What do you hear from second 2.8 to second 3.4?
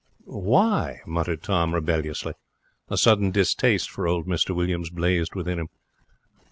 A sudden